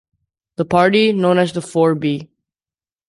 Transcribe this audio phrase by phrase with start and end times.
[0.55, 2.27] The party, known as the Four B.